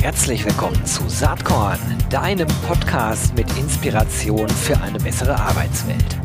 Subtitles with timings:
[0.00, 6.18] Herzlich willkommen zu Saatkorn, deinem Podcast mit Inspiration für eine bessere Arbeitswelt.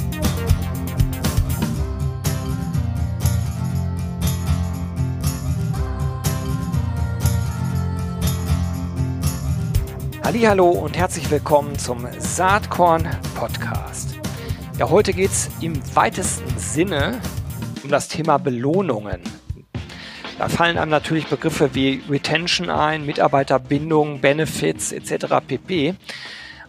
[10.24, 14.16] Hallo und herzlich willkommen zum Saatkorn Podcast.
[14.78, 17.20] Ja, heute geht es im weitesten Sinne
[17.84, 19.35] um das Thema Belohnungen.
[20.38, 25.36] Da fallen einem natürlich Begriffe wie Retention ein, Mitarbeiterbindung, Benefits etc.
[25.48, 25.96] pp.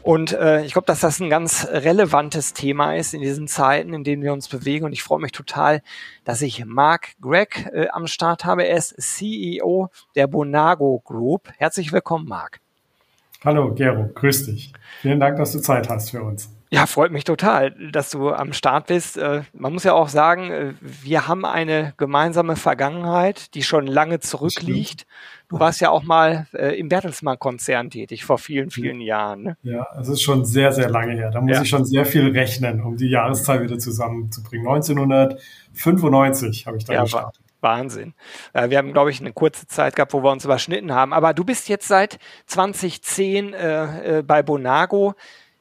[0.04, 4.04] Und äh, ich glaube, dass das ein ganz relevantes Thema ist in diesen Zeiten, in
[4.04, 4.84] denen wir uns bewegen.
[4.84, 5.82] Und ich freue mich total,
[6.24, 8.64] dass ich Mark Gregg äh, am Start habe.
[8.64, 11.48] Er ist CEO der Bonago Group.
[11.58, 12.60] Herzlich willkommen, Mark.
[13.44, 14.72] Hallo, Gero, grüß dich.
[15.02, 16.55] Vielen Dank, dass du Zeit hast für uns.
[16.70, 19.16] Ja, freut mich total, dass du am Start bist.
[19.16, 24.18] Äh, man muss ja auch sagen, äh, wir haben eine gemeinsame Vergangenheit, die schon lange
[24.18, 25.06] zurückliegt.
[25.48, 29.42] Du warst ja auch mal äh, im Bertelsmann-Konzern tätig vor vielen, vielen Jahren.
[29.42, 29.56] Ne?
[29.62, 31.30] Ja, es ist schon sehr, sehr lange her.
[31.30, 31.62] Da muss ja.
[31.62, 34.66] ich schon sehr viel rechnen, um die Jahreszahl wieder zusammenzubringen.
[34.66, 37.40] 1995 habe ich da ja, gestartet.
[37.60, 38.12] Wahnsinn.
[38.52, 41.12] Wir haben, glaube ich, eine kurze Zeit gehabt, wo wir uns überschnitten haben.
[41.12, 45.14] Aber du bist jetzt seit 2010 äh, bei Bonago.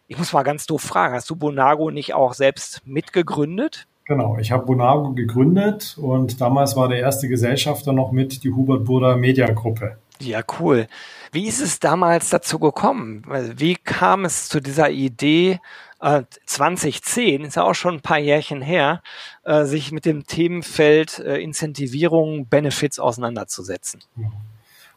[0.07, 3.87] Ich muss mal ganz doof fragen, hast du Bonago nicht auch selbst mitgegründet?
[4.05, 8.85] Genau, ich habe Bonago gegründet und damals war der erste Gesellschafter noch mit die Hubert
[8.85, 9.97] Burda Media Gruppe.
[10.19, 10.87] Ja, cool.
[11.31, 13.23] Wie ist es damals dazu gekommen?
[13.57, 15.59] Wie kam es zu dieser Idee,
[15.99, 19.01] äh, 2010, ist ja auch schon ein paar Jährchen her,
[19.43, 24.01] äh, sich mit dem Themenfeld äh, Incentivierung, Benefits auseinanderzusetzen?
[24.17, 24.31] Ja.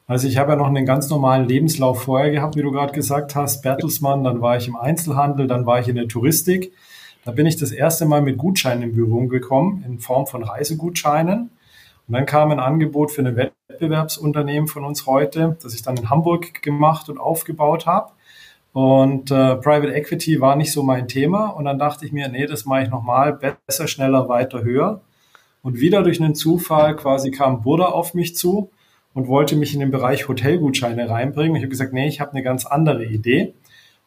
[0.09, 3.35] Also ich habe ja noch einen ganz normalen Lebenslauf vorher gehabt, wie du gerade gesagt
[3.35, 6.73] hast, Bertelsmann, dann war ich im Einzelhandel, dann war ich in der Touristik.
[7.27, 11.51] Da bin ich das erste Mal mit Gutscheinen in Berührung gekommen, in Form von Reisegutscheinen.
[12.09, 16.09] Und dann kam ein Angebot für ein Wettbewerbsunternehmen von uns heute, das ich dann in
[16.09, 18.13] Hamburg gemacht und aufgebaut habe.
[18.73, 21.49] Und äh, Private Equity war nicht so mein Thema.
[21.49, 25.03] Und dann dachte ich mir, nee, das mache ich nochmal, besser, schneller, weiter, höher.
[25.61, 28.71] Und wieder durch einen Zufall quasi kam Burda auf mich zu
[29.15, 31.57] und wollte mich in den Bereich Hotelgutscheine reinbringen.
[31.57, 33.55] Ich habe gesagt, nee, ich habe eine ganz andere Idee.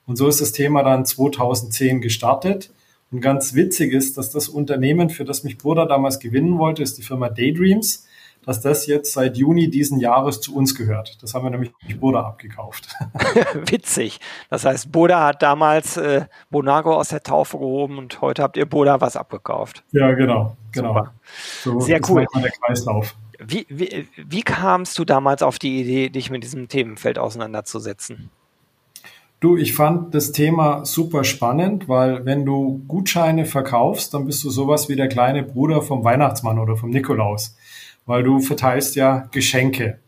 [0.05, 2.71] Und so ist das Thema dann 2010 gestartet.
[3.11, 6.97] Und ganz witzig ist, dass das Unternehmen, für das mich Burda damals gewinnen wollte, ist
[6.97, 8.07] die Firma Daydreams,
[8.45, 11.21] dass das jetzt seit Juni diesen Jahres zu uns gehört.
[11.21, 12.87] Das haben wir nämlich Burda abgekauft.
[13.65, 14.19] Witzig.
[14.49, 18.65] Das heißt, Burda hat damals äh, Bonago aus der Taufe gehoben und heute habt ihr
[18.65, 19.83] Burda was abgekauft.
[19.91, 20.55] Ja, genau.
[20.71, 21.07] genau.
[21.61, 22.25] So, Sehr cool.
[22.35, 23.15] Der Kreislauf.
[23.51, 28.29] Wie, wie, wie kamst du damals auf die Idee, dich mit diesem Themenfeld auseinanderzusetzen?
[29.41, 34.49] Du, ich fand das Thema super spannend, weil wenn du Gutscheine verkaufst, dann bist du
[34.49, 37.57] sowas wie der kleine Bruder vom Weihnachtsmann oder vom Nikolaus,
[38.05, 39.99] weil du verteilst ja Geschenke.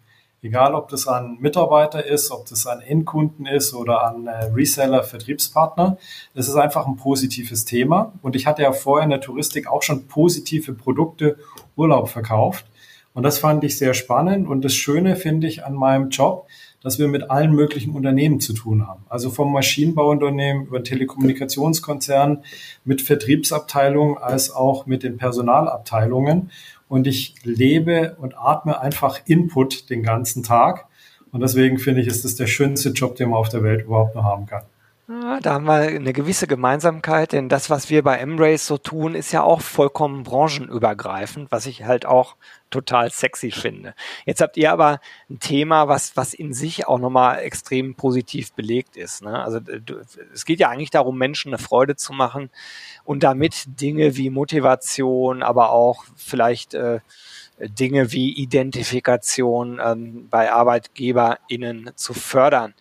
[0.41, 5.03] Egal, ob das an Mitarbeiter ist, ob das an Endkunden ist oder an äh, Reseller,
[5.03, 5.97] Vertriebspartner.
[6.33, 8.13] Das ist einfach ein positives Thema.
[8.21, 11.37] Und ich hatte ja vorher in der Touristik auch schon positive Produkte
[11.75, 12.65] Urlaub verkauft.
[13.13, 14.47] Und das fand ich sehr spannend.
[14.47, 16.47] Und das Schöne finde ich an meinem Job,
[16.81, 19.05] dass wir mit allen möglichen Unternehmen zu tun haben.
[19.07, 22.43] Also vom Maschinenbauunternehmen über Telekommunikationskonzern,
[22.83, 26.51] mit Vertriebsabteilungen als auch mit den Personalabteilungen.
[26.89, 30.87] Und ich lebe und atme einfach Input den ganzen Tag.
[31.31, 34.13] Und deswegen finde ich, ist das der schönste Job, den man auf der Welt überhaupt
[34.13, 34.63] nur haben kann.
[35.09, 39.15] Ah, da haben wir eine gewisse Gemeinsamkeit, denn das, was wir bei Embrace so tun,
[39.15, 42.37] ist ja auch vollkommen branchenübergreifend, was ich halt auch
[42.69, 43.95] total sexy finde.
[44.25, 48.95] Jetzt habt ihr aber ein Thema, was, was in sich auch nochmal extrem positiv belegt
[48.95, 49.21] ist.
[49.21, 49.43] Ne?
[49.43, 49.59] Also
[50.33, 52.49] es geht ja eigentlich darum, Menschen eine Freude zu machen
[53.03, 57.01] und damit Dinge wie Motivation, aber auch vielleicht äh,
[57.59, 62.73] Dinge wie Identifikation ähm, bei ArbeitgeberInnen zu fördern.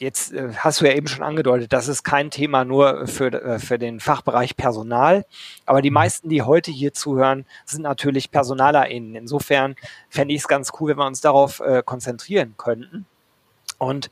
[0.00, 3.58] Jetzt äh, hast du ja eben schon angedeutet, das ist kein Thema nur für, äh,
[3.58, 5.26] für den Fachbereich Personal,
[5.66, 5.94] aber die mhm.
[5.94, 9.14] meisten, die heute hier zuhören, sind natürlich PersonalerInnen.
[9.14, 9.76] Insofern
[10.08, 13.04] fände ich es ganz cool, wenn wir uns darauf äh, konzentrieren könnten.
[13.76, 14.08] Und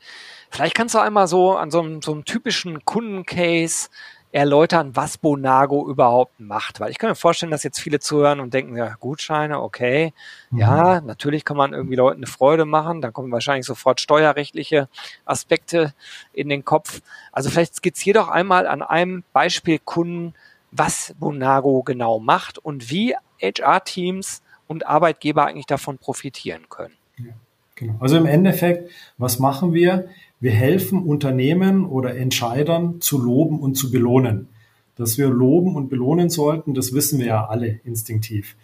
[0.51, 3.89] vielleicht kannst du einmal so an so einem, so einem typischen Kundencase
[4.31, 6.79] erläutern, was Bonago überhaupt macht.
[6.79, 10.13] Weil ich kann mir vorstellen, dass jetzt viele zuhören und denken, ja, Gutscheine, okay,
[10.51, 10.59] mhm.
[10.59, 14.87] ja, natürlich kann man irgendwie Leuten eine Freude machen, dann kommen wahrscheinlich sofort steuerrechtliche
[15.25, 15.93] Aspekte
[16.33, 17.01] in den Kopf.
[17.31, 20.33] Also vielleicht skizzier doch einmal an einem Beispiel Kunden,
[20.71, 26.93] was Bonago genau macht und wie HR-Teams und Arbeitgeber eigentlich davon profitieren können.
[27.17, 27.33] Ja,
[27.73, 27.95] genau.
[27.99, 30.09] Also im Endeffekt, was machen wir?
[30.39, 34.47] Wir helfen Unternehmen oder Entscheidern zu loben und zu belohnen.
[34.95, 38.55] Dass wir loben und belohnen sollten, das wissen wir ja alle instinktiv.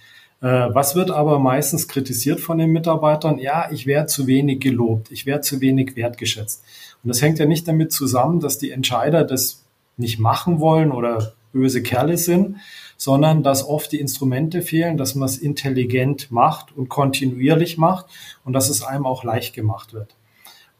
[0.41, 3.39] Äh, was wird aber meistens kritisiert von den Mitarbeitern?
[3.39, 6.63] Ja, ich werde zu wenig gelobt, ich werde zu wenig wertgeschätzt.
[7.03, 9.65] Und das hängt ja nicht damit zusammen, dass die Entscheider das
[9.97, 12.57] nicht machen wollen oder böse Kerle sind,
[12.97, 18.05] sondern dass oft die Instrumente fehlen, dass man es intelligent macht und kontinuierlich macht
[18.43, 20.15] und dass es einem auch leicht gemacht wird.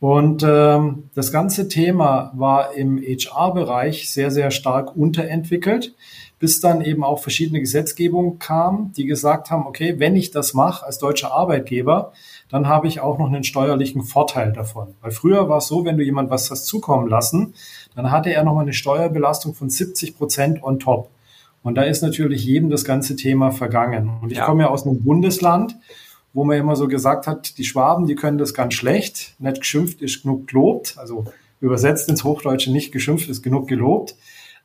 [0.07, 5.96] Und ähm, das ganze Thema war im HR-Bereich sehr, sehr stark unterentwickelt,
[6.38, 10.86] bis dann eben auch verschiedene Gesetzgebungen kamen, die gesagt haben, okay, wenn ich das mache
[10.86, 12.13] als deutscher Arbeitgeber,
[12.50, 14.94] dann habe ich auch noch einen steuerlichen Vorteil davon.
[15.02, 17.56] Weil früher war es so, wenn du jemand was hast zukommen lassen,
[17.96, 21.10] dann hatte er nochmal eine Steuerbelastung von 70 Prozent on top.
[21.63, 24.19] Und da ist natürlich jedem das ganze Thema vergangen.
[24.22, 24.46] Und ich ja.
[24.46, 25.75] komme ja aus einem Bundesland,
[26.36, 29.36] wo man immer so gesagt hat, die Schwaben, die können das ganz schlecht.
[29.40, 30.96] Nicht geschimpft ist genug gelobt.
[30.98, 31.24] Also
[31.62, 34.16] übersetzt ins Hochdeutsche nicht geschimpft ist genug gelobt.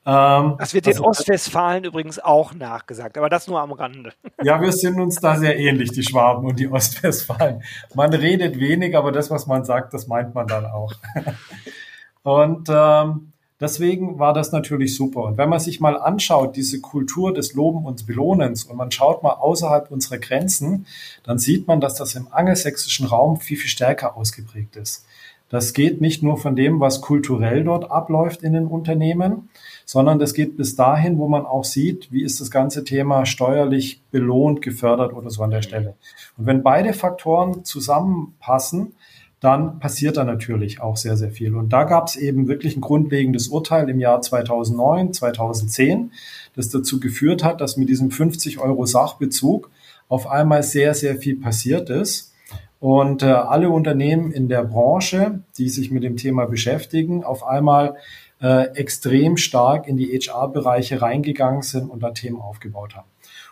[0.05, 4.13] Ähm, das wird also, den Ostwestfalen übrigens auch nachgesagt, aber das nur am Rande.
[4.43, 7.63] Ja, wir sind uns da sehr ähnlich, die Schwaben und die Ostwestfalen.
[7.95, 10.93] Man redet wenig, aber das, was man sagt, das meint man dann auch.
[12.23, 15.25] Und ähm, Deswegen war das natürlich super.
[15.25, 19.23] Und wenn man sich mal anschaut, diese Kultur des Loben und Belohnens und man schaut
[19.23, 20.87] mal außerhalb unserer Grenzen,
[21.25, 25.05] dann sieht man, dass das im angelsächsischen Raum viel, viel stärker ausgeprägt ist.
[25.51, 29.51] Das geht nicht nur von dem, was kulturell dort abläuft in den Unternehmen,
[29.85, 34.01] sondern das geht bis dahin, wo man auch sieht, wie ist das ganze Thema steuerlich
[34.13, 35.97] belohnt, gefördert oder so an der Stelle.
[36.39, 38.95] Und wenn beide Faktoren zusammenpassen,
[39.41, 41.57] dann passiert da natürlich auch sehr, sehr viel.
[41.57, 46.13] Und da gab es eben wirklich ein grundlegendes Urteil im Jahr 2009, 2010,
[46.55, 49.71] das dazu geführt hat, dass mit diesem 50 Euro Sachbezug
[50.09, 52.35] auf einmal sehr, sehr viel passiert ist.
[52.81, 57.97] Und äh, alle Unternehmen in der Branche, die sich mit dem Thema beschäftigen, auf einmal
[58.43, 63.09] äh, extrem stark in die HR-Bereiche reingegangen sind und da Themen aufgebaut haben.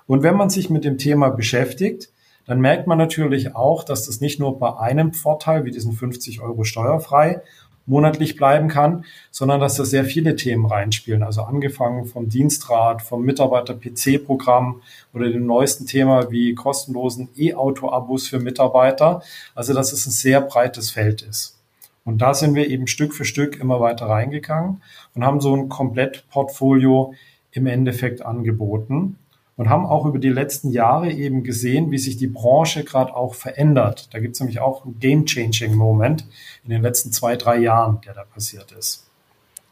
[0.06, 2.10] Und wenn man sich mit dem Thema beschäftigt,
[2.48, 6.40] dann merkt man natürlich auch, dass das nicht nur bei einem Vorteil wie diesen 50
[6.40, 7.42] Euro steuerfrei
[7.84, 11.22] monatlich bleiben kann, sondern dass da sehr viele Themen reinspielen.
[11.22, 14.80] Also angefangen vom Dienstrat, vom Mitarbeiter-PC-Programm
[15.12, 19.22] oder dem neuesten Thema wie kostenlosen E-Auto-Abos für Mitarbeiter.
[19.54, 21.58] Also dass es ein sehr breites Feld ist.
[22.06, 24.82] Und da sind wir eben Stück für Stück immer weiter reingegangen
[25.14, 27.12] und haben so ein Komplettportfolio
[27.52, 29.18] im Endeffekt angeboten
[29.58, 33.34] und haben auch über die letzten Jahre eben gesehen, wie sich die Branche gerade auch
[33.34, 34.08] verändert.
[34.14, 36.26] Da gibt es nämlich auch einen Game-Changing-Moment
[36.62, 39.04] in den letzten zwei, drei Jahren, der da passiert ist.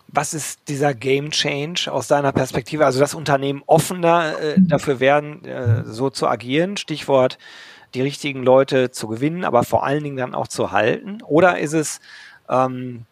[0.09, 2.85] Was ist dieser Game Change aus deiner Perspektive?
[2.85, 6.77] Also dass Unternehmen offener äh, dafür werden, äh, so zu agieren.
[6.77, 7.39] Stichwort
[7.95, 11.23] die richtigen Leute zu gewinnen, aber vor allen Dingen dann auch zu halten.
[11.23, 12.01] Oder ist es
[12.49, 13.07] ähm,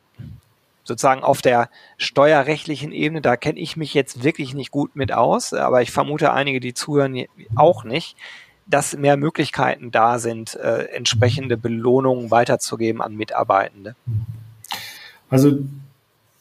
[0.85, 5.53] sozusagen auf der steuerrechtlichen Ebene, da kenne ich mich jetzt wirklich nicht gut mit aus,
[5.53, 7.25] aber ich vermute einige, die zuhören,
[7.57, 8.17] auch nicht,
[8.67, 13.97] dass mehr Möglichkeiten da sind, äh, entsprechende Belohnungen weiterzugeben an Mitarbeitende.
[15.29, 15.59] Also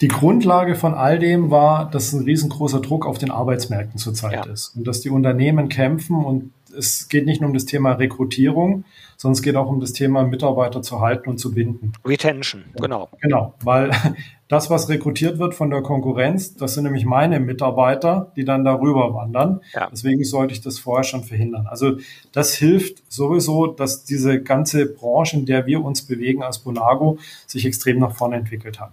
[0.02, 4.52] die Grundlage von all dem war, dass ein riesengroßer Druck auf den Arbeitsmärkten zurzeit ja.
[4.52, 8.84] ist und dass die Unternehmen kämpfen und es geht nicht nur um das Thema Rekrutierung,
[9.24, 11.94] sondern es geht auch um das Thema Mitarbeiter zu halten und zu binden.
[12.04, 13.08] Retention, genau.
[13.22, 13.90] Genau, weil
[14.50, 19.14] das, was rekrutiert wird von der Konkurrenz, das sind nämlich meine Mitarbeiter, die dann darüber
[19.14, 19.62] wandern.
[19.74, 19.88] Ja.
[19.90, 21.68] Deswegen sollte ich das vorher schon verhindern.
[21.68, 22.00] Also
[22.34, 27.66] das hilft sowieso, dass diese ganze Branche, in der wir uns bewegen als Bonago, sich
[27.66, 28.92] extrem nach vorne entwickelt hat.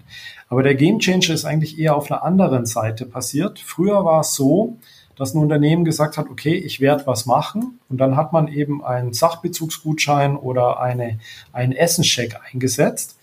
[0.49, 3.59] Aber der Game Changer ist eigentlich eher auf einer anderen Seite passiert.
[3.59, 4.77] Früher war es so,
[5.21, 8.83] dass ein Unternehmen gesagt hat, okay, ich werde was machen und dann hat man eben
[8.83, 11.19] einen Sachbezugsgutschein oder eine,
[11.53, 13.19] einen Essenscheck eingesetzt.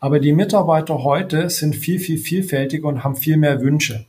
[0.00, 4.06] Aber die Mitarbeiter heute sind viel, viel vielfältiger und haben viel mehr Wünsche.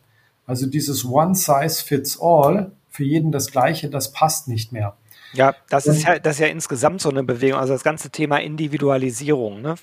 [0.47, 4.97] Also dieses One Size Fits All, für jeden das Gleiche, das passt nicht mehr.
[5.33, 7.59] Ja, das ist ja, das ist ja insgesamt so eine Bewegung.
[7.59, 9.75] Also das ganze Thema Individualisierung ne?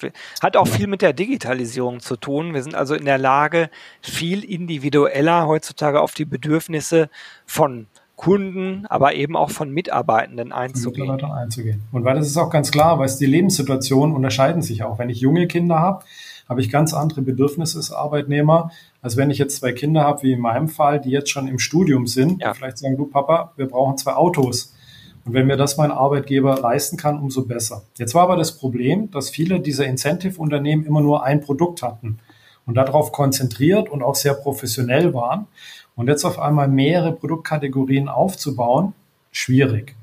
[0.42, 2.54] hat auch viel mit der Digitalisierung zu tun.
[2.54, 3.70] Wir sind also in der Lage,
[4.00, 7.08] viel individueller heutzutage auf die Bedürfnisse
[7.46, 7.86] von
[8.16, 11.02] Kunden, aber eben auch von Mitarbeitenden einzugehen.
[11.02, 11.82] Mitarbeitern einzugehen.
[11.92, 14.98] Und weil das ist auch ganz klar, weil es die Lebenssituationen unterscheiden sich auch.
[14.98, 16.04] Wenn ich junge Kinder habe,
[16.48, 18.70] habe ich ganz andere Bedürfnisse als Arbeitnehmer,
[19.02, 21.58] als wenn ich jetzt zwei Kinder habe, wie in meinem Fall, die jetzt schon im
[21.58, 22.54] Studium sind, ja.
[22.54, 24.74] vielleicht sagen, du Papa, wir brauchen zwei Autos.
[25.24, 27.82] Und wenn mir das mein Arbeitgeber leisten kann, umso besser.
[27.96, 32.18] Jetzt war aber das Problem, dass viele dieser Incentive-Unternehmen immer nur ein Produkt hatten
[32.66, 35.46] und darauf konzentriert und auch sehr professionell waren.
[35.96, 38.92] Und jetzt auf einmal mehrere Produktkategorien aufzubauen,
[39.30, 39.94] schwierig.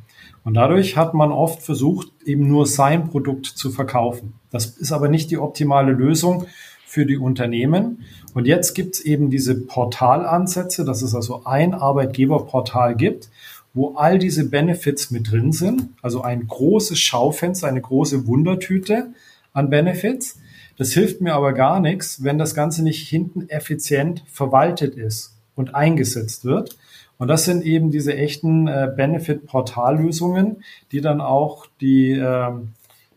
[0.44, 4.34] Und dadurch hat man oft versucht, eben nur sein Produkt zu verkaufen.
[4.50, 6.46] Das ist aber nicht die optimale Lösung
[6.86, 8.06] für die Unternehmen.
[8.34, 13.30] Und jetzt gibt es eben diese Portalansätze, dass es also ein Arbeitgeberportal gibt
[13.74, 15.90] wo all diese Benefits mit drin sind.
[16.02, 19.14] Also ein großes Schaufenster, eine große Wundertüte
[19.54, 20.40] an Benefits.
[20.78, 25.76] Das hilft mir aber gar nichts, wenn das Ganze nicht hinten effizient verwaltet ist und
[25.76, 26.78] eingesetzt wird.
[27.18, 32.52] Und das sind eben diese echten äh, Benefit-Portallösungen, die dann auch die, äh,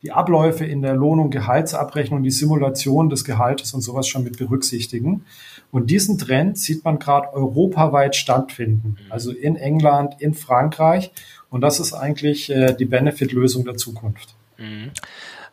[0.04, 4.36] die Abläufe in der Lohn- und Gehaltsabrechnung, die Simulation des Gehaltes und sowas schon mit
[4.36, 5.24] berücksichtigen.
[5.70, 9.12] Und diesen Trend sieht man gerade europaweit stattfinden, mhm.
[9.12, 11.10] also in England, in Frankreich.
[11.48, 14.34] Und das ist eigentlich äh, die Benefit-Lösung der Zukunft.
[14.58, 14.90] Mhm.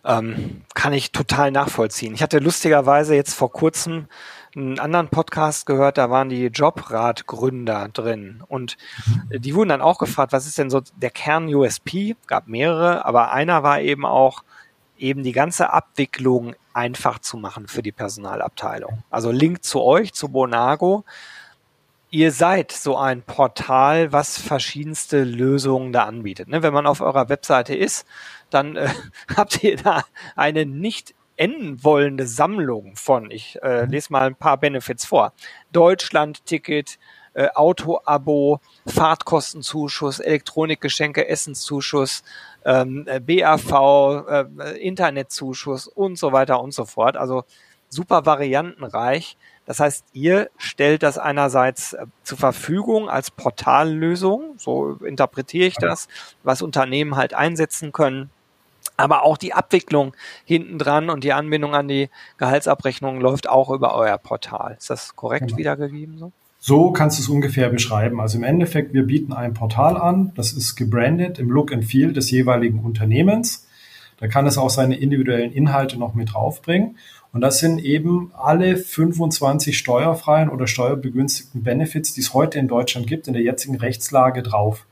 [0.04, 2.14] Ähm, kann ich total nachvollziehen.
[2.14, 4.08] Ich hatte lustigerweise jetzt vor kurzem
[4.56, 8.44] einen anderen Podcast gehört, da waren die Jobrat-Gründer drin.
[8.48, 8.78] Und
[9.30, 12.16] die wurden dann auch gefragt, was ist denn so der Kern-USP?
[12.28, 14.44] Gab mehrere, aber einer war eben auch,
[14.98, 19.04] eben die ganze Abwicklung einfach zu machen für die Personalabteilung.
[19.10, 21.06] Also Link zu euch, zu Bonago.
[22.12, 26.50] Ihr seid so ein Portal, was verschiedenste Lösungen da anbietet.
[26.50, 26.62] Ne?
[26.62, 28.06] Wenn man auf eurer Webseite ist,
[28.50, 28.90] dann äh,
[29.36, 30.04] habt ihr da
[30.36, 33.92] eine nicht enden wollende Sammlung von, ich äh, mhm.
[33.92, 35.34] lese mal ein paar Benefits vor.
[35.72, 37.00] Deutschland-Ticket,
[37.34, 42.24] äh, Auto-Abo, Fahrtkostenzuschuss, Elektronikgeschenke, Essenszuschuss,
[42.64, 47.18] ähm, äh, BAV, äh, Internetzuschuss und so weiter und so fort.
[47.18, 47.44] Also
[47.90, 49.36] super variantenreich.
[49.66, 56.08] Das heißt, ihr stellt das einerseits äh, zur Verfügung als Portallösung, so interpretiere ich das,
[56.44, 58.30] was Unternehmen halt einsetzen können
[59.02, 60.14] aber auch die Abwicklung
[60.46, 64.76] hinten dran und die Anbindung an die Gehaltsabrechnung läuft auch über euer Portal.
[64.78, 65.58] Ist das korrekt genau.
[65.58, 66.32] wiedergegeben so?
[66.64, 68.22] So kannst du es ungefähr beschreiben.
[68.22, 72.14] Also im Endeffekt, wir bieten ein Portal an, das ist gebrandet im Look and Feel
[72.14, 73.68] des jeweiligen Unternehmens.
[74.20, 76.98] Da kann es auch seine individuellen Inhalte noch mit draufbringen.
[77.34, 83.08] Und das sind eben alle 25 steuerfreien oder steuerbegünstigten Benefits, die es heute in Deutschland
[83.08, 84.86] gibt, in der jetzigen Rechtslage drauf.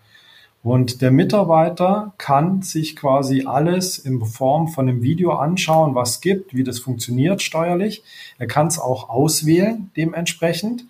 [0.61, 6.21] Und der Mitarbeiter kann sich quasi alles in Form von einem Video anschauen, was es
[6.21, 8.03] gibt, wie das funktioniert steuerlich.
[8.37, 10.85] Er kann es auch auswählen dementsprechend.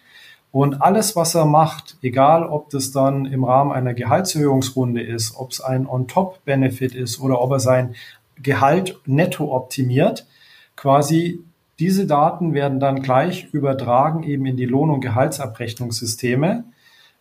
[0.51, 5.51] Und alles, was er macht, egal ob das dann im Rahmen einer Gehaltserhöhungsrunde ist, ob
[5.51, 7.93] es ein On-Top-Benefit ist oder ob er sein
[8.41, 10.25] Gehalt netto optimiert,
[10.75, 11.43] quasi
[11.77, 16.63] diese Daten werden dann gleich übertragen eben in die Lohn- und Gehaltsabrechnungssysteme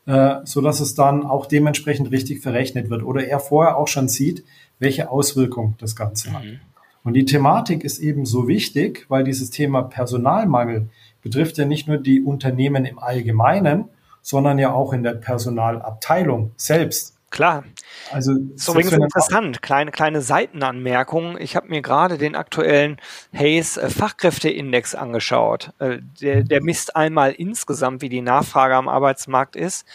[0.08, 4.08] äh, so dass es dann auch dementsprechend richtig verrechnet wird oder er vorher auch schon
[4.08, 4.42] sieht,
[4.78, 6.44] welche Auswirkung das Ganze hat.
[6.44, 6.60] Mhm.
[7.04, 10.88] Und die Thematik ist eben so wichtig, weil dieses Thema Personalmangel
[11.22, 13.84] betrifft ja nicht nur die Unternehmen im Allgemeinen,
[14.22, 17.17] sondern ja auch in der Personalabteilung selbst.
[17.30, 17.64] Klar.
[18.10, 21.36] Also so übrigens interessant, kleine kleine Seitenanmerkung.
[21.38, 22.98] Ich habe mir gerade den aktuellen
[23.34, 25.72] Hayes äh, Fachkräfteindex angeschaut.
[25.78, 29.86] Äh, der, der misst einmal insgesamt, wie die Nachfrage am Arbeitsmarkt ist,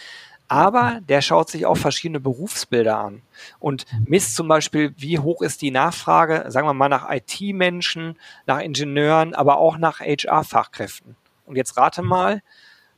[0.48, 3.24] aber der schaut sich auch verschiedene Berufsbilder an
[3.60, 8.60] und misst zum Beispiel, wie hoch ist die Nachfrage, sagen wir mal nach IT-Menschen, nach
[8.60, 11.16] Ingenieuren, aber auch nach HR-Fachkräften.
[11.48, 12.44] Und jetzt rate mal,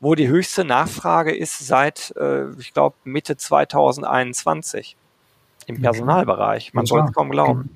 [0.05, 4.95] wo die höchste Nachfrage ist seit, äh, ich glaube, Mitte 2021
[5.65, 6.75] im Personalbereich.
[6.75, 7.71] Man soll es kaum glauben.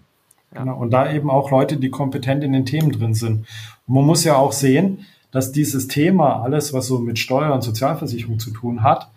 [0.53, 0.77] Genau.
[0.77, 3.47] Und da eben auch Leute, die kompetent in den Themen drin sind.
[3.87, 7.63] Und man muss ja auch sehen, dass dieses Thema, alles, was so mit Steuer und
[7.63, 9.09] Sozialversicherung zu tun hat,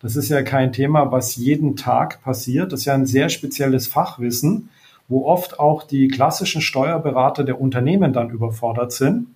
[0.00, 2.70] das ist ja kein Thema, was jeden Tag passiert.
[2.70, 4.68] Das ist ja ein sehr spezielles Fachwissen,
[5.08, 9.26] wo oft auch die klassischen Steuerberater der Unternehmen dann überfordert sind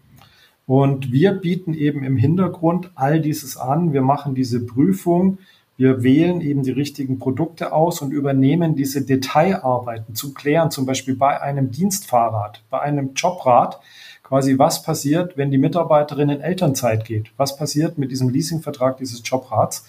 [0.66, 3.92] und wir bieten eben im Hintergrund all dieses an.
[3.92, 5.38] Wir machen diese Prüfung.
[5.76, 11.16] Wir wählen eben die richtigen Produkte aus und übernehmen diese Detailarbeiten zu klären, zum Beispiel
[11.16, 13.80] bei einem Dienstfahrrad, bei einem Jobrad,
[14.22, 17.32] quasi was passiert, wenn die Mitarbeiterin in Elternzeit geht?
[17.36, 19.84] Was passiert mit diesem Leasingvertrag dieses Jobrads?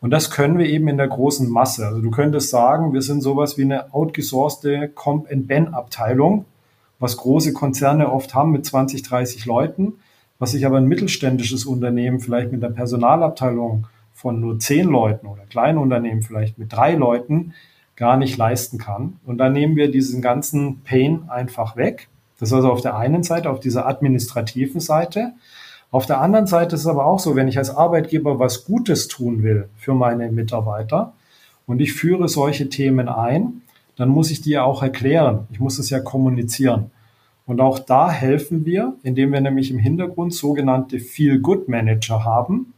[0.00, 1.86] Und das können wir eben in der großen Masse.
[1.86, 6.44] Also du könntest sagen, wir sind sowas wie eine outgesourcete Comp-and-Ben-Abteilung,
[7.02, 9.94] was große Konzerne oft haben mit 20, 30 Leuten,
[10.38, 15.42] was sich aber ein mittelständisches Unternehmen vielleicht mit einer Personalabteilung von nur zehn Leuten oder
[15.42, 17.54] kleinen Unternehmen vielleicht mit drei Leuten
[17.96, 19.18] gar nicht leisten kann.
[19.26, 22.08] Und dann nehmen wir diesen ganzen Pain einfach weg.
[22.38, 25.32] Das ist also auf der einen Seite, auf dieser administrativen Seite.
[25.90, 29.08] Auf der anderen Seite ist es aber auch so, wenn ich als Arbeitgeber was Gutes
[29.08, 31.14] tun will für meine Mitarbeiter
[31.66, 33.62] und ich führe solche Themen ein,
[33.96, 35.46] dann muss ich die ja auch erklären.
[35.50, 36.90] Ich muss es ja kommunizieren.
[37.46, 42.72] Und auch da helfen wir, indem wir nämlich im Hintergrund sogenannte Feel-Good-Manager haben.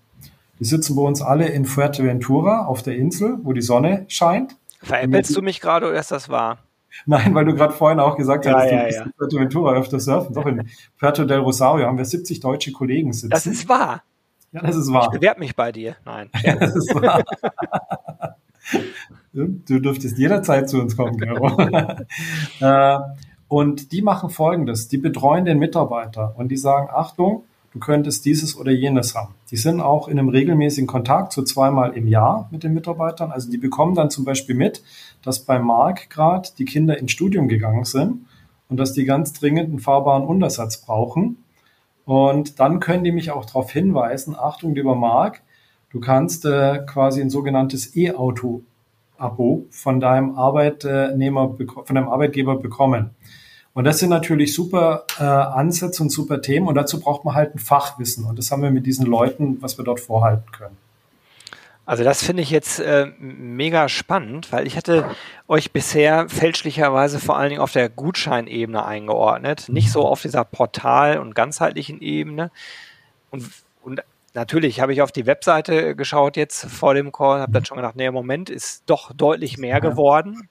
[0.58, 4.56] Die sitzen bei uns alle in Fuerteventura auf der Insel, wo die Sonne scheint.
[4.80, 6.58] Veräppelst du mich gerade oder ist das wahr?
[7.06, 9.04] Nein, weil du gerade vorhin auch gesagt ja, hast, ja, du bist ja.
[9.04, 10.34] in Fuerteventura öfter surfen.
[10.34, 10.68] Doch, in
[10.98, 13.30] Puerto del Rosario haben wir 70 deutsche Kollegen sitzen.
[13.30, 14.02] Das ist wahr.
[14.52, 15.08] Ja, das ist wahr.
[15.12, 15.96] Ich bewerbe mich bei dir.
[16.04, 16.30] Nein.
[16.42, 17.24] Ja, das ist wahr.
[19.32, 21.56] Du dürftest jederzeit zu uns kommen, Gero.
[22.60, 22.98] Äh,
[23.48, 24.88] und die machen Folgendes.
[24.88, 29.34] Die betreuen den Mitarbeiter und die sagen, Achtung, du könntest dieses oder jenes haben.
[29.50, 33.30] Die sind auch in einem regelmäßigen Kontakt, so zweimal im Jahr mit den Mitarbeitern.
[33.30, 34.82] Also die bekommen dann zum Beispiel mit,
[35.22, 38.26] dass bei Marc gerade die Kinder ins Studium gegangen sind
[38.68, 41.44] und dass die ganz dringend einen fahrbaren Untersatz brauchen.
[42.04, 45.42] Und dann können die mich auch darauf hinweisen, Achtung, lieber Marc,
[45.94, 53.10] du kannst äh, quasi ein sogenanntes E-Auto-Abo von deinem Arbeitnehmer, von deinem Arbeitgeber bekommen.
[53.74, 57.54] Und das sind natürlich super äh, Ansätze und super Themen und dazu braucht man halt
[57.54, 60.76] ein Fachwissen und das haben wir mit diesen Leuten, was wir dort vorhalten können.
[61.86, 65.04] Also das finde ich jetzt äh, mega spannend, weil ich hatte
[65.48, 71.18] euch bisher fälschlicherweise vor allen Dingen auf der Gutscheinebene eingeordnet, nicht so auf dieser Portal-
[71.18, 72.50] und ganzheitlichen Ebene.
[73.30, 73.50] Und,
[73.82, 74.02] und
[74.34, 77.96] natürlich habe ich auf die Webseite geschaut jetzt vor dem Call, habe dann schon gedacht,
[77.96, 80.48] nee, im Moment ist doch deutlich mehr geworden.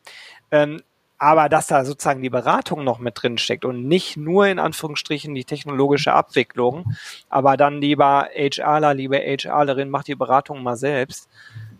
[0.52, 0.82] Ähm,
[1.24, 5.34] aber dass da sozusagen die Beratung noch mit drin steckt und nicht nur in Anführungsstrichen
[5.34, 6.96] die technologische Abwicklung,
[7.30, 11.30] aber dann lieber HRler, liebe HRlerin, macht die Beratung mal selbst.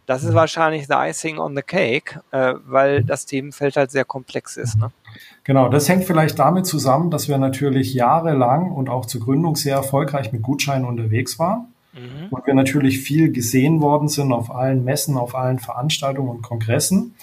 [0.06, 4.58] Das ist wahrscheinlich the icing on the cake, äh, weil das Themenfeld halt sehr komplex
[4.58, 4.78] ist.
[4.78, 4.92] Ne?
[5.44, 9.76] Genau, das hängt vielleicht damit zusammen, dass wir natürlich jahrelang und auch zur Gründung sehr
[9.76, 11.73] erfolgreich mit Gutscheinen unterwegs waren.
[11.94, 12.28] Mhm.
[12.30, 17.16] Und wir natürlich viel gesehen worden sind auf allen Messen, auf allen Veranstaltungen und Kongressen.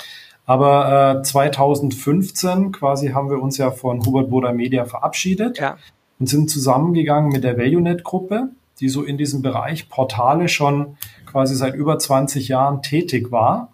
[0.46, 5.76] Aber äh, 2015 quasi haben wir uns ja von Hubert Boda Media verabschiedet ja.
[6.18, 8.48] und sind zusammengegangen mit der ValueNet-Gruppe,
[8.80, 10.96] die so in diesem Bereich Portale schon
[11.26, 13.72] quasi seit über 20 Jahren tätig war.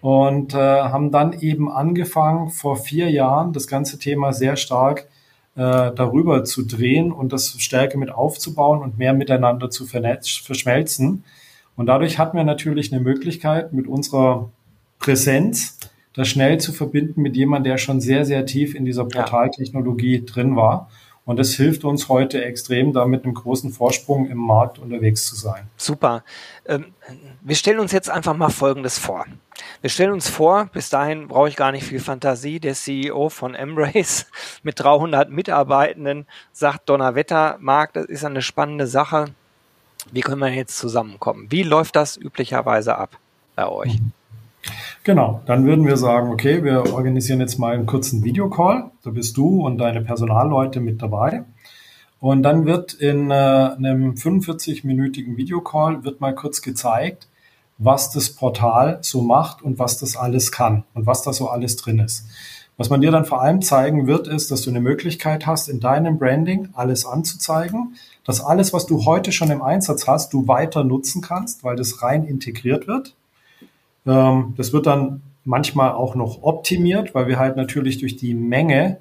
[0.00, 5.08] Und äh, haben dann eben angefangen, vor vier Jahren das ganze Thema sehr stark
[5.56, 11.24] äh, darüber zu drehen und das stärker mit aufzubauen und mehr miteinander zu verschmelzen.
[11.76, 14.50] Und dadurch hatten wir natürlich eine Möglichkeit, mit unserer
[14.98, 15.78] Präsenz
[16.12, 20.56] das schnell zu verbinden mit jemandem, der schon sehr, sehr tief in dieser Portaltechnologie drin
[20.56, 20.90] war.
[21.26, 25.34] Und das hilft uns heute extrem, da mit einem großen Vorsprung im Markt unterwegs zu
[25.34, 25.66] sein.
[25.76, 26.22] Super.
[26.66, 26.94] Ähm,
[27.42, 29.26] wir stellen uns jetzt einfach mal Folgendes vor.
[29.80, 33.56] Wir stellen uns vor, bis dahin brauche ich gar nicht viel Fantasie, der CEO von
[33.56, 34.26] Embrace
[34.62, 39.26] mit 300 Mitarbeitenden sagt, Donnerwetter, Markt, das ist eine spannende Sache.
[40.12, 41.50] Wie können wir jetzt zusammenkommen?
[41.50, 43.18] Wie läuft das üblicherweise ab
[43.56, 43.98] bei euch?
[43.98, 44.12] Mhm.
[45.04, 48.90] Genau, dann würden wir sagen, okay, wir organisieren jetzt mal einen kurzen Videocall.
[49.04, 51.44] Da bist du und deine Personalleute mit dabei.
[52.18, 57.28] Und dann wird in äh, einem 45-minütigen Videocall wird mal kurz gezeigt,
[57.78, 61.76] was das Portal so macht und was das alles kann und was da so alles
[61.76, 62.26] drin ist.
[62.78, 65.80] Was man dir dann vor allem zeigen wird, ist, dass du eine Möglichkeit hast, in
[65.80, 70.84] deinem Branding alles anzuzeigen, dass alles, was du heute schon im Einsatz hast, du weiter
[70.84, 73.14] nutzen kannst, weil das rein integriert wird.
[74.06, 78.98] Ähm, das wird dann manchmal auch noch optimiert, weil wir halt natürlich durch die Menge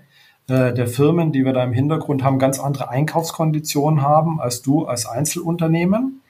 [0.47, 4.85] äh, der Firmen, die wir da im Hintergrund haben, ganz andere Einkaufskonditionen haben als du
[4.85, 6.21] als Einzelunternehmen.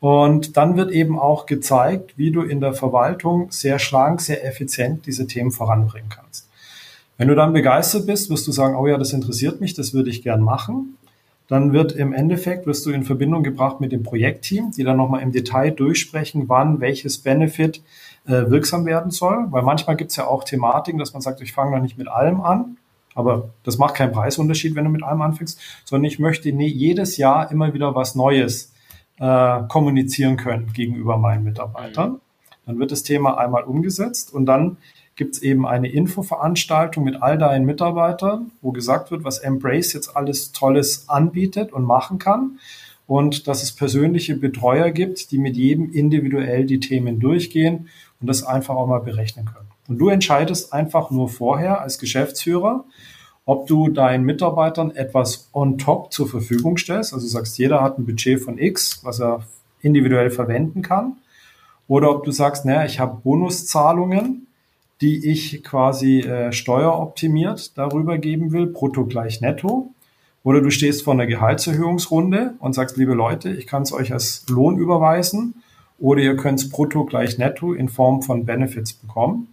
[0.00, 5.06] Und dann wird eben auch gezeigt, wie du in der Verwaltung sehr schlank, sehr effizient
[5.06, 6.48] diese Themen voranbringen kannst.
[7.16, 10.10] Wenn du dann begeistert bist, wirst du sagen, oh ja, das interessiert mich, das würde
[10.10, 10.96] ich gern machen.
[11.48, 15.22] Dann wird im Endeffekt, wirst du in Verbindung gebracht mit dem Projektteam, die dann nochmal
[15.22, 17.82] im Detail durchsprechen, wann welches Benefit
[18.26, 19.46] äh, wirksam werden soll.
[19.50, 22.08] Weil manchmal gibt es ja auch Thematiken, dass man sagt, ich fange noch nicht mit
[22.08, 22.76] allem an.
[23.14, 27.16] Aber das macht keinen Preisunterschied, wenn du mit allem anfängst, sondern ich möchte nie, jedes
[27.16, 28.74] Jahr immer wieder was Neues
[29.18, 32.20] äh, kommunizieren können gegenüber meinen Mitarbeitern.
[32.66, 34.76] Dann wird das Thema einmal umgesetzt und dann
[35.18, 40.16] gibt es eben eine Infoveranstaltung mit all deinen Mitarbeitern, wo gesagt wird, was Embrace jetzt
[40.16, 42.58] alles Tolles anbietet und machen kann.
[43.06, 47.88] Und dass es persönliche Betreuer gibt, die mit jedem individuell die Themen durchgehen
[48.20, 49.68] und das einfach auch mal berechnen können.
[49.88, 52.84] Und du entscheidest einfach nur vorher als Geschäftsführer,
[53.44, 57.12] ob du deinen Mitarbeitern etwas on top zur Verfügung stellst.
[57.12, 59.42] Also sagst, jeder hat ein Budget von X, was er
[59.80, 61.16] individuell verwenden kann.
[61.88, 64.47] Oder ob du sagst, naja, ich habe Bonuszahlungen,
[65.00, 69.92] die ich quasi äh, steueroptimiert darüber geben will, brutto gleich netto.
[70.42, 74.44] Oder du stehst vor einer Gehaltserhöhungsrunde und sagst, liebe Leute, ich kann es euch als
[74.48, 75.62] Lohn überweisen
[75.98, 79.48] oder ihr könnt es brutto gleich netto in Form von Benefits bekommen.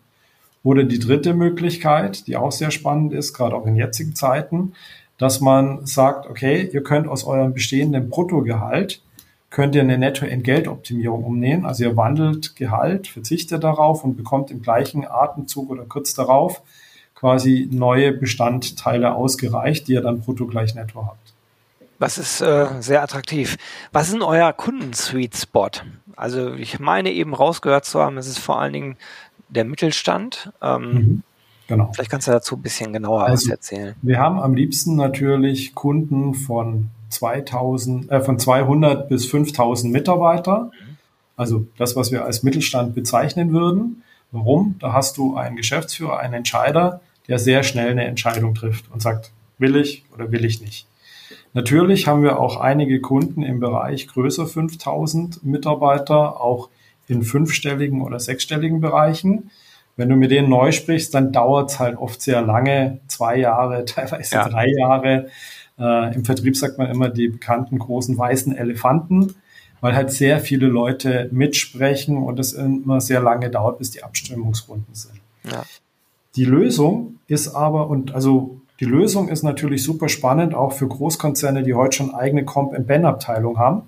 [0.63, 4.73] Oder die dritte Möglichkeit, die auch sehr spannend ist, gerade auch in jetzigen Zeiten,
[5.17, 9.01] dass man sagt, okay, ihr könnt aus eurem bestehenden Bruttogehalt
[9.55, 11.65] könnt ihr eine Nettoentgeltoptimierung umnehmen.
[11.65, 16.61] Also ihr wandelt Gehalt, verzichtet darauf und bekommt im gleichen Atemzug oder kurz darauf
[17.15, 21.33] quasi neue Bestandteile ausgereicht, die ihr dann brutto gleich netto habt.
[21.99, 23.55] Das ist äh, sehr attraktiv.
[23.93, 25.69] Was ist denn euer Kunden-Sweet Spot?
[26.17, 28.97] Also ich meine eben rausgehört zu haben, es ist vor allen Dingen
[29.47, 30.51] der Mittelstand.
[30.61, 31.23] Ähm, mhm.
[31.67, 31.93] Genau.
[31.93, 33.95] Vielleicht kannst du dazu ein bisschen genauer also, was erzählen.
[34.01, 40.71] Wir haben am liebsten natürlich Kunden von 2000, äh, von 200 bis 5000 Mitarbeiter.
[40.71, 40.97] Mhm.
[41.35, 44.03] Also das, was wir als Mittelstand bezeichnen würden.
[44.31, 44.75] Warum?
[44.79, 49.31] Da hast du einen Geschäftsführer, einen Entscheider, der sehr schnell eine Entscheidung trifft und sagt,
[49.57, 50.87] will ich oder will ich nicht.
[51.53, 56.69] Natürlich haben wir auch einige Kunden im Bereich größer 5000 Mitarbeiter, auch
[57.07, 59.51] in fünfstelligen oder sechsstelligen Bereichen.
[59.95, 63.85] Wenn du mit denen neu sprichst, dann dauert es halt oft sehr lange, zwei Jahre,
[63.85, 64.49] teilweise ja.
[64.49, 65.29] drei Jahre.
[65.77, 69.35] Äh, Im Vertrieb sagt man immer die bekannten großen weißen Elefanten,
[69.81, 74.93] weil halt sehr viele Leute mitsprechen und es immer sehr lange dauert, bis die Abstimmungsrunden
[74.95, 75.19] sind.
[75.43, 75.63] Ja.
[76.35, 81.63] Die Lösung ist aber, und also die Lösung ist natürlich super spannend, auch für Großkonzerne,
[81.63, 83.83] die heute schon eigene Comp-and-Ben-Abteilung haben,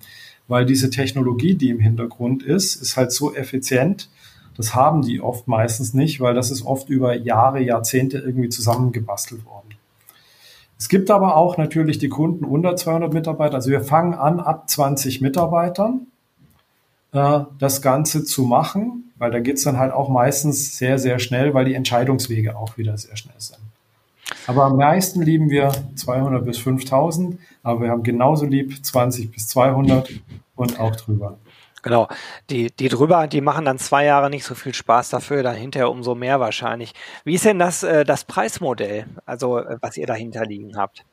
[0.47, 4.09] weil diese Technologie, die im Hintergrund ist, ist halt so effizient.
[4.55, 9.45] Das haben die oft meistens nicht, weil das ist oft über Jahre, Jahrzehnte irgendwie zusammengebastelt
[9.45, 9.76] worden.
[10.79, 13.55] Es gibt aber auch natürlich die Kunden unter 200 Mitarbeiter.
[13.55, 16.07] Also wir fangen an ab 20 Mitarbeitern
[17.13, 21.53] äh, das Ganze zu machen, weil da geht's dann halt auch meistens sehr, sehr schnell,
[21.53, 23.59] weil die Entscheidungswege auch wieder sehr schnell sind.
[24.45, 29.47] Aber am meisten lieben wir 200 bis 5000, aber wir haben genauso lieb 20 bis
[29.47, 30.11] 200
[30.55, 31.37] und auch drüber.
[31.87, 32.09] Genau,
[32.49, 35.89] die, die drüber, die machen dann zwei Jahre nicht so viel Spaß dafür, dann hinterher
[35.89, 36.93] umso mehr wahrscheinlich.
[37.23, 41.05] Wie ist denn das, äh, das Preismodell, also äh, was ihr dahinter liegen habt?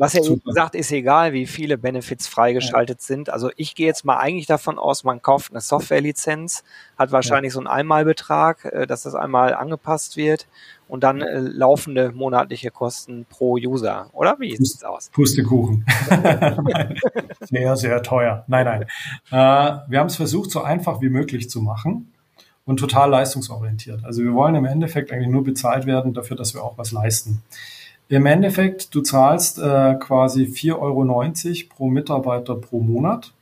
[0.00, 3.06] Was ja eben gesagt ist egal, wie viele Benefits freigeschaltet ja.
[3.06, 3.28] sind.
[3.28, 6.64] Also ich gehe jetzt mal eigentlich davon aus, man kauft eine Softwarelizenz,
[6.96, 7.54] hat wahrscheinlich ja.
[7.54, 10.46] so einen Einmalbetrag, äh, dass das einmal angepasst wird
[10.88, 14.36] und dann äh, laufende monatliche Kosten pro User, oder?
[14.40, 15.10] Wie sieht es aus?
[15.10, 15.84] Pustekuchen.
[17.42, 18.44] sehr, sehr teuer.
[18.48, 18.82] Nein, nein.
[19.30, 22.10] Äh, wir haben es versucht, so einfach wie möglich zu machen
[22.64, 24.02] und total leistungsorientiert.
[24.06, 27.42] Also wir wollen im Endeffekt eigentlich nur bezahlt werden dafür, dass wir auch was leisten.
[28.10, 33.32] Im Endeffekt, du zahlst äh, quasi 4,90 Euro pro Mitarbeiter pro Monat.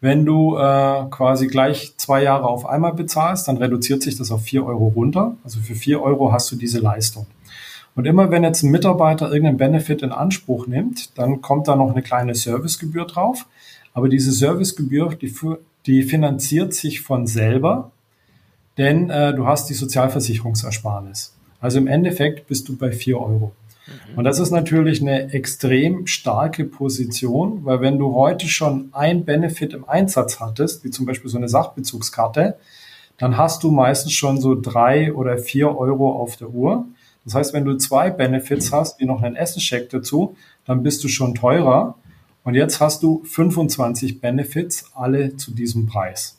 [0.00, 4.42] Wenn du äh, quasi gleich zwei Jahre auf einmal bezahlst, dann reduziert sich das auf
[4.42, 5.36] 4 Euro runter.
[5.44, 7.28] Also für 4 Euro hast du diese Leistung.
[7.94, 11.92] Und immer wenn jetzt ein Mitarbeiter irgendeinen Benefit in Anspruch nimmt, dann kommt da noch
[11.92, 13.46] eine kleine Servicegebühr drauf.
[13.94, 15.32] Aber diese Servicegebühr, die,
[15.86, 17.92] die finanziert sich von selber,
[18.76, 21.32] denn äh, du hast die Sozialversicherungsersparnis.
[21.60, 23.52] Also im Endeffekt bist du bei 4 Euro.
[23.86, 24.18] Mhm.
[24.18, 29.72] Und das ist natürlich eine extrem starke Position, weil wenn du heute schon ein Benefit
[29.74, 32.56] im Einsatz hattest, wie zum Beispiel so eine Sachbezugskarte,
[33.18, 36.86] dann hast du meistens schon so drei oder vier Euro auf der Uhr.
[37.24, 41.08] Das heißt, wenn du zwei Benefits hast, wie noch einen Essenscheck dazu, dann bist du
[41.08, 41.96] schon teurer.
[42.44, 46.38] Und jetzt hast du 25 Benefits, alle zu diesem Preis.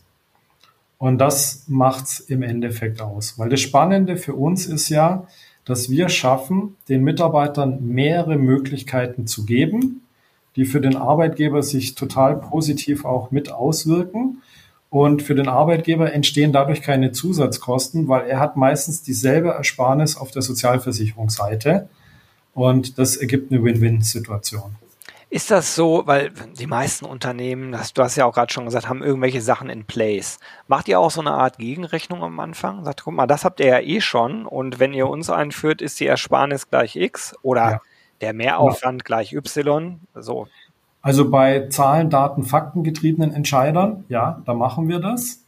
[0.97, 3.37] Und das macht's im Endeffekt aus.
[3.37, 5.27] Weil das Spannende für uns ist ja,
[5.65, 10.01] dass wir schaffen, den Mitarbeitern mehrere Möglichkeiten zu geben,
[10.55, 14.41] die für den Arbeitgeber sich total positiv auch mit auswirken.
[14.89, 20.31] Und für den Arbeitgeber entstehen dadurch keine Zusatzkosten, weil er hat meistens dieselbe Ersparnis auf
[20.31, 21.87] der Sozialversicherungsseite.
[22.53, 24.75] Und das ergibt eine Win-Win-Situation.
[25.31, 28.89] Ist das so, weil die meisten Unternehmen, das, du hast ja auch gerade schon gesagt,
[28.89, 30.39] haben irgendwelche Sachen in place.
[30.67, 32.83] Macht ihr auch so eine Art Gegenrechnung am Anfang?
[32.83, 36.01] Sagt, guck mal, das habt ihr ja eh schon und wenn ihr uns einführt, ist
[36.01, 37.81] die Ersparnis gleich X oder ja.
[38.19, 39.05] der Mehraufwand ja.
[39.05, 40.01] gleich Y.
[40.15, 40.47] So.
[41.01, 45.45] Also bei Zahlen, Daten, Fakten getriebenen Entscheidern, ja, da machen wir das.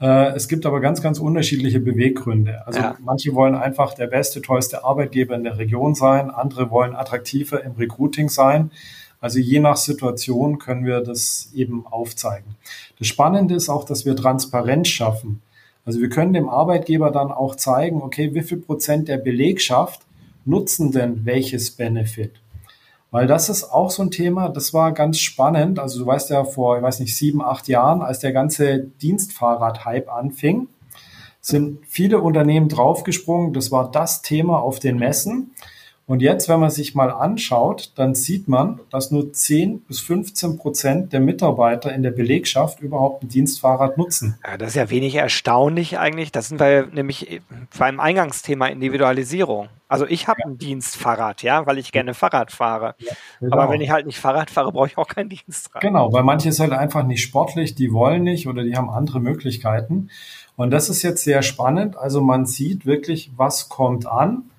[0.00, 2.66] Äh, es gibt aber ganz, ganz unterschiedliche Beweggründe.
[2.66, 2.96] Also ja.
[2.98, 7.76] manche wollen einfach der beste, tollste Arbeitgeber in der Region sein, andere wollen attraktiver im
[7.76, 8.72] Recruiting sein.
[9.20, 12.56] Also je nach Situation können wir das eben aufzeigen.
[12.98, 15.42] Das Spannende ist auch, dass wir Transparenz schaffen.
[15.84, 20.00] Also wir können dem Arbeitgeber dann auch zeigen, okay, wie viel Prozent der Belegschaft
[20.44, 22.32] nutzen denn welches Benefit?
[23.10, 25.78] Weil das ist auch so ein Thema, das war ganz spannend.
[25.78, 30.08] Also du weißt ja vor, ich weiß nicht, sieben, acht Jahren, als der ganze Dienstfahrrad-Hype
[30.08, 30.68] anfing,
[31.40, 33.52] sind viele Unternehmen draufgesprungen.
[33.52, 35.52] Das war das Thema auf den Messen.
[36.10, 40.58] Und jetzt, wenn man sich mal anschaut, dann sieht man, dass nur 10 bis 15
[40.58, 44.36] Prozent der Mitarbeiter in der Belegschaft überhaupt ein Dienstfahrrad nutzen.
[44.44, 46.32] Ja, das ist ja wenig erstaunlich eigentlich.
[46.32, 47.40] Das sind wir nämlich
[47.78, 49.68] beim Eingangsthema Individualisierung.
[49.86, 50.46] Also ich habe ja.
[50.46, 52.96] ein Dienstfahrrad, ja, weil ich gerne Fahrrad fahre.
[52.98, 53.56] Ja, genau.
[53.56, 55.80] Aber wenn ich halt nicht Fahrrad fahre, brauche ich auch kein Dienstrad.
[55.80, 59.20] Genau, weil manche sind halt einfach nicht sportlich, die wollen nicht oder die haben andere
[59.20, 60.10] Möglichkeiten.
[60.56, 61.96] Und das ist jetzt sehr spannend.
[61.96, 64.50] Also man sieht wirklich, was kommt an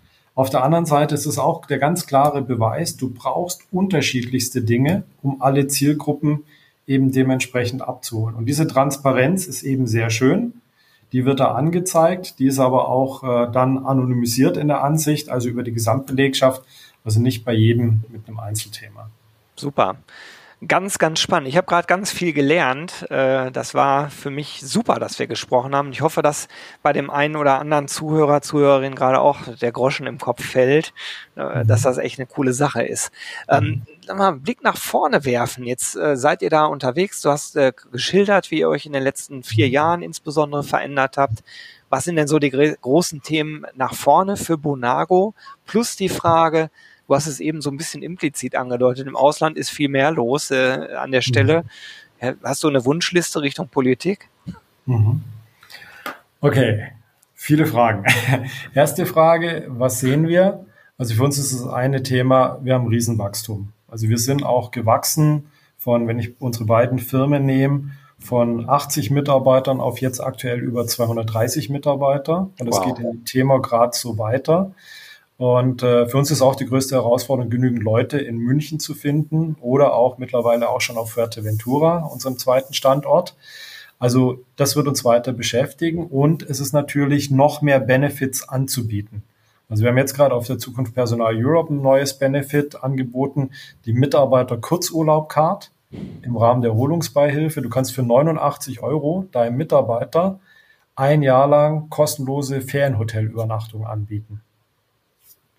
[0.41, 5.04] Auf der anderen Seite ist es auch der ganz klare Beweis, du brauchst unterschiedlichste Dinge,
[5.21, 6.45] um alle Zielgruppen
[6.88, 8.36] eben dementsprechend abzuholen.
[8.36, 10.54] Und diese Transparenz ist eben sehr schön.
[11.12, 15.47] Die wird da angezeigt, die ist aber auch äh, dann anonymisiert in der Ansicht, also
[15.47, 16.63] über die Gesamtbelegschaft,
[17.06, 19.12] also nicht bei jedem mit einem Einzelthema.
[19.56, 19.97] Super.
[20.67, 21.47] Ganz, ganz spannend.
[21.47, 23.10] Ich habe gerade ganz viel gelernt.
[23.10, 25.91] Äh, das war für mich super, dass wir gesprochen haben.
[25.91, 26.47] Ich hoffe, dass
[26.84, 30.93] bei dem einen oder anderen Zuhörer, Zuhörerin gerade auch der Groschen im Kopf fällt,
[31.36, 33.12] äh, dass das echt eine coole Sache ist.
[33.50, 35.65] Ähm, mal einen Blick nach vorne werfen.
[35.65, 37.21] Jetzt äh, seid ihr da unterwegs.
[37.21, 37.58] Du hast
[37.91, 41.43] geschildert, wie ihr euch in den letzten vier Jahren insbesondere verändert habt.
[41.89, 45.34] Was sind denn so die großen Themen nach vorne für Bonago?
[45.65, 46.69] Plus die Frage,
[47.12, 49.06] Du hast es eben so ein bisschen implizit angedeutet.
[49.06, 51.65] Im Ausland ist viel mehr los äh, an der Stelle.
[52.21, 52.38] Mhm.
[52.41, 54.30] Hast du eine Wunschliste Richtung Politik?
[54.86, 55.21] Mhm.
[56.39, 56.88] Okay,
[57.34, 58.06] viele Fragen.
[58.74, 60.65] Erste Frage, was sehen wir?
[60.97, 63.74] Also für uns ist das eine Thema, wir haben Riesenwachstum.
[63.89, 69.82] Also wir sind auch gewachsen von, wenn ich unsere beiden Firmen nehme, von 80 Mitarbeitern
[69.82, 72.52] auf jetzt aktuell über 230 Mitarbeiter.
[72.58, 72.86] Und es wow.
[72.86, 74.71] geht im Thema gerade so weiter.
[75.41, 79.56] Und äh, für uns ist auch die größte Herausforderung, genügend Leute in München zu finden
[79.60, 83.36] oder auch mittlerweile auch schon auf Fuerteventura, unserem zweiten Standort.
[83.97, 89.23] Also das wird uns weiter beschäftigen und es ist natürlich noch mehr Benefits anzubieten.
[89.67, 93.49] Also wir haben jetzt gerade auf der Zukunft Personal Europe ein neues Benefit angeboten,
[93.86, 95.71] die Mitarbeiter Kurzurlaubcard
[96.21, 97.63] im Rahmen der Erholungsbeihilfe.
[97.63, 100.39] Du kannst für 89 Euro deinem Mitarbeiter
[100.95, 104.43] ein Jahr lang kostenlose Ferienhotelübernachtung anbieten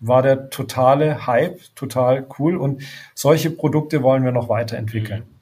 [0.05, 2.57] war der totale Hype, total cool.
[2.57, 2.83] Und
[3.15, 5.21] solche Produkte wollen wir noch weiterentwickeln.
[5.21, 5.33] Mhm.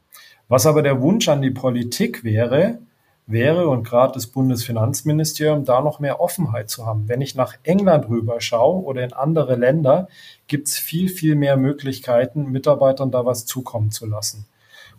[0.47, 2.80] Was aber der Wunsch an die Politik wäre,
[3.26, 7.08] wäre und gerade das Bundesfinanzministerium da noch mehr Offenheit zu haben.
[7.08, 10.08] Wenn ich nach England rüber schaue oder in andere Länder,
[10.47, 14.45] gibt es viel, viel mehr Möglichkeiten, Mitarbeitern da was zukommen zu lassen.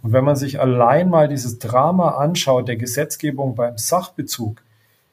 [0.02, 4.62] Und wenn man sich allein mal dieses Drama anschaut, der Gesetzgebung beim Sachbezug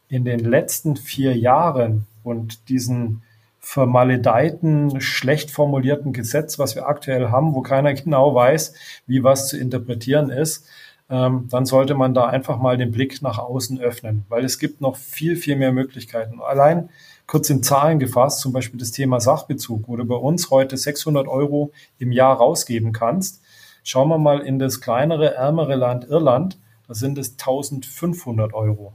[0.07, 3.21] in den letzten vier Jahren und diesen
[3.59, 8.73] vermaledeiten, schlecht formulierten Gesetz, was wir aktuell haben, wo keiner genau weiß,
[9.05, 10.65] wie was zu interpretieren ist,
[11.09, 14.79] ähm, dann sollte man da einfach mal den Blick nach außen öffnen, weil es gibt
[14.79, 16.39] noch viel, viel mehr Möglichkeiten.
[16.39, 16.89] Allein
[17.25, 21.27] kurz in Zahlen gefasst, zum Beispiel das Thema Sachbezug, wo du bei uns heute 600
[21.27, 23.41] Euro im Jahr rausgeben kannst.
[23.83, 28.93] Schauen wir mal in das kleinere, ärmere Land Irland, da sind es 1500 Euro.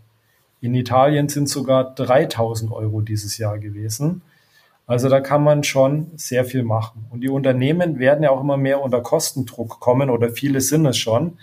[0.61, 4.23] In Italien sind sogar 3000 Euro dieses Jahr gewesen.
[4.87, 7.07] Also da kann man schon sehr viel machen.
[7.11, 10.99] Und die Unternehmen werden ja auch immer mehr unter Kostendruck kommen oder viele sind es
[10.99, 11.39] schon.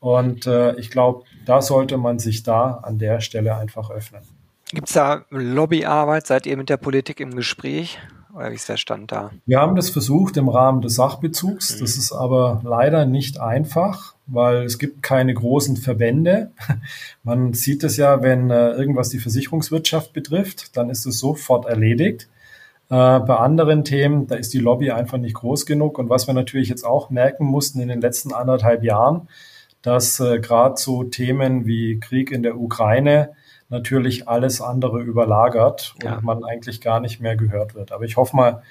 [0.00, 4.22] Und äh, ich glaube, da sollte man sich da an der Stelle einfach öffnen.
[4.70, 6.26] Gibt es da Lobbyarbeit?
[6.26, 7.98] Seid ihr mit der Politik im Gespräch?
[8.34, 9.30] Oder wie ist der Stand da?
[9.44, 11.76] Wir haben das versucht im Rahmen des Sachbezugs.
[11.76, 11.80] Mhm.
[11.80, 16.50] Das ist aber leider nicht einfach, weil es gibt keine großen Verbände.
[17.22, 22.28] Man sieht es ja, wenn äh, irgendwas die Versicherungswirtschaft betrifft, dann ist es sofort erledigt.
[22.92, 25.98] Äh, bei anderen Themen, da ist die Lobby einfach nicht groß genug.
[25.98, 29.28] Und was wir natürlich jetzt auch merken mussten in den letzten anderthalb Jahren,
[29.80, 33.30] dass äh, gerade so Themen wie Krieg in der Ukraine
[33.70, 36.20] natürlich alles andere überlagert und ja.
[36.20, 37.92] man eigentlich gar nicht mehr gehört wird.
[37.92, 38.62] Aber ich hoffe mal,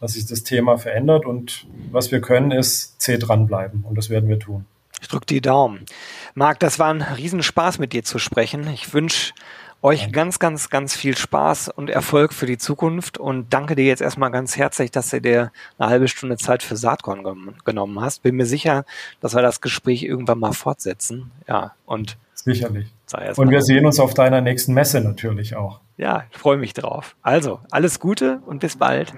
[0.00, 4.28] dass sich das Thema verändert und was wir können, ist zäh dranbleiben und das werden
[4.28, 4.64] wir tun.
[5.00, 5.86] Ich drücke die Daumen.
[6.34, 8.66] Marc, das war ein Riesenspaß mit dir zu sprechen.
[8.74, 9.34] Ich wünsche
[9.82, 14.02] euch ganz, ganz, ganz viel Spaß und Erfolg für die Zukunft und danke dir jetzt
[14.02, 18.22] erstmal ganz herzlich, dass du dir eine halbe Stunde Zeit für Saatkorn genommen hast.
[18.22, 18.84] Bin mir sicher,
[19.20, 21.30] dass wir das Gespräch irgendwann mal fortsetzen.
[21.46, 22.88] Ja, und sicherlich.
[23.36, 25.80] Und wir sehen uns auf deiner nächsten Messe natürlich auch.
[25.96, 27.16] Ja, ich freue mich drauf.
[27.22, 29.12] Also, alles Gute und bis bald.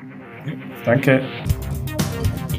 [0.85, 1.23] Danke.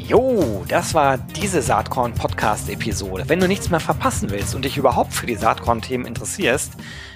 [0.06, 3.24] Jo, das war diese Saatkorn-Podcast-Episode.
[3.28, 6.74] Wenn du nichts mehr verpassen willst und dich überhaupt für die Saatkorn-Themen interessierst,